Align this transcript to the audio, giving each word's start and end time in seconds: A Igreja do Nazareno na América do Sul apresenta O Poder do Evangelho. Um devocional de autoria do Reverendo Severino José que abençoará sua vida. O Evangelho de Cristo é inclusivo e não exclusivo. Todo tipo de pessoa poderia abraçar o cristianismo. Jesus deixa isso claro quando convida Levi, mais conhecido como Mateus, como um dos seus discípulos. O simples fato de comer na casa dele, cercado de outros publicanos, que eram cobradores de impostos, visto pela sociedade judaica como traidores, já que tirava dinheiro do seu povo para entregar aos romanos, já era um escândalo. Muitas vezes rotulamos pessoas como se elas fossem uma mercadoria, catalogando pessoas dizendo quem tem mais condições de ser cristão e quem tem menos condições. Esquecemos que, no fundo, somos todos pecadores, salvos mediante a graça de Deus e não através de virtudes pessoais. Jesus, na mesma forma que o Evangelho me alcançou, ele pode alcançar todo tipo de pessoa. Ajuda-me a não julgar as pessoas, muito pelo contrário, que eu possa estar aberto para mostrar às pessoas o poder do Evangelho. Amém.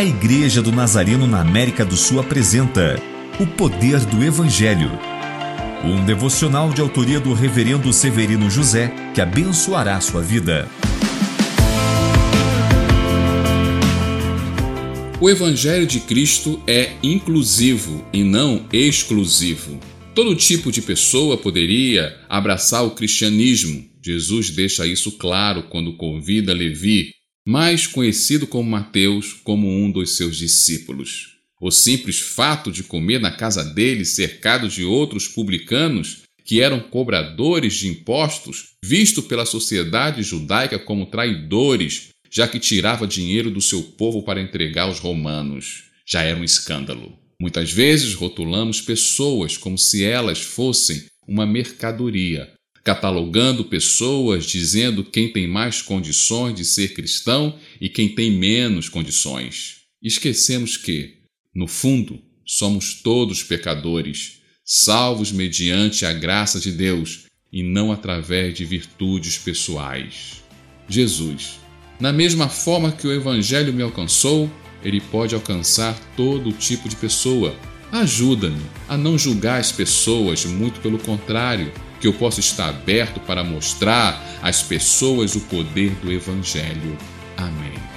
A 0.00 0.02
Igreja 0.02 0.62
do 0.62 0.72
Nazareno 0.72 1.26
na 1.26 1.42
América 1.42 1.84
do 1.84 1.94
Sul 1.94 2.20
apresenta 2.20 2.98
O 3.38 3.46
Poder 3.46 4.00
do 4.06 4.24
Evangelho. 4.24 4.90
Um 5.84 6.02
devocional 6.06 6.70
de 6.70 6.80
autoria 6.80 7.20
do 7.20 7.34
Reverendo 7.34 7.92
Severino 7.92 8.48
José 8.48 8.90
que 9.14 9.20
abençoará 9.20 10.00
sua 10.00 10.22
vida. 10.22 10.66
O 15.20 15.28
Evangelho 15.28 15.86
de 15.86 16.00
Cristo 16.00 16.58
é 16.66 16.92
inclusivo 17.02 18.02
e 18.10 18.24
não 18.24 18.66
exclusivo. 18.72 19.78
Todo 20.14 20.34
tipo 20.34 20.72
de 20.72 20.80
pessoa 20.80 21.36
poderia 21.36 22.18
abraçar 22.26 22.86
o 22.86 22.92
cristianismo. 22.92 23.84
Jesus 24.02 24.48
deixa 24.48 24.86
isso 24.86 25.18
claro 25.18 25.64
quando 25.64 25.94
convida 25.98 26.54
Levi, 26.54 27.19
mais 27.46 27.86
conhecido 27.86 28.46
como 28.46 28.70
Mateus, 28.70 29.32
como 29.32 29.68
um 29.68 29.90
dos 29.90 30.16
seus 30.16 30.36
discípulos. 30.36 31.36
O 31.60 31.70
simples 31.70 32.18
fato 32.20 32.72
de 32.72 32.82
comer 32.82 33.20
na 33.20 33.30
casa 33.30 33.62
dele, 33.62 34.04
cercado 34.04 34.68
de 34.68 34.84
outros 34.84 35.28
publicanos, 35.28 36.22
que 36.44 36.60
eram 36.60 36.80
cobradores 36.80 37.74
de 37.74 37.88
impostos, 37.88 38.70
visto 38.84 39.22
pela 39.22 39.44
sociedade 39.44 40.22
judaica 40.22 40.78
como 40.78 41.06
traidores, 41.06 42.08
já 42.30 42.48
que 42.48 42.58
tirava 42.58 43.06
dinheiro 43.06 43.50
do 43.50 43.60
seu 43.60 43.82
povo 43.82 44.22
para 44.22 44.40
entregar 44.40 44.84
aos 44.84 44.98
romanos, 44.98 45.84
já 46.06 46.22
era 46.22 46.38
um 46.38 46.44
escândalo. 46.44 47.18
Muitas 47.40 47.72
vezes 47.72 48.14
rotulamos 48.14 48.80
pessoas 48.80 49.56
como 49.56 49.78
se 49.78 50.04
elas 50.04 50.40
fossem 50.40 51.04
uma 51.26 51.46
mercadoria, 51.46 52.52
catalogando 52.90 53.64
pessoas 53.64 54.44
dizendo 54.44 55.04
quem 55.04 55.32
tem 55.32 55.46
mais 55.46 55.80
condições 55.80 56.56
de 56.56 56.64
ser 56.64 56.92
cristão 56.92 57.56
e 57.80 57.88
quem 57.88 58.08
tem 58.08 58.32
menos 58.32 58.88
condições. 58.88 59.82
Esquecemos 60.02 60.76
que, 60.76 61.18
no 61.54 61.68
fundo, 61.68 62.20
somos 62.44 62.94
todos 62.94 63.44
pecadores, 63.44 64.40
salvos 64.64 65.30
mediante 65.30 66.04
a 66.04 66.12
graça 66.12 66.58
de 66.58 66.72
Deus 66.72 67.26
e 67.52 67.62
não 67.62 67.92
através 67.92 68.54
de 68.54 68.64
virtudes 68.64 69.38
pessoais. 69.38 70.42
Jesus, 70.88 71.60
na 72.00 72.12
mesma 72.12 72.48
forma 72.48 72.90
que 72.90 73.06
o 73.06 73.12
Evangelho 73.12 73.72
me 73.72 73.84
alcançou, 73.84 74.50
ele 74.82 75.00
pode 75.00 75.32
alcançar 75.32 75.96
todo 76.16 76.50
tipo 76.50 76.88
de 76.88 76.96
pessoa. 76.96 77.54
Ajuda-me 77.92 78.62
a 78.88 78.96
não 78.96 79.16
julgar 79.16 79.60
as 79.60 79.70
pessoas, 79.70 80.44
muito 80.44 80.80
pelo 80.80 80.98
contrário, 80.98 81.72
que 82.00 82.06
eu 82.06 82.12
possa 82.12 82.40
estar 82.40 82.68
aberto 82.68 83.20
para 83.20 83.44
mostrar 83.44 84.20
às 84.42 84.62
pessoas 84.62 85.34
o 85.34 85.40
poder 85.40 85.90
do 85.96 86.10
Evangelho. 86.10 86.96
Amém. 87.36 87.89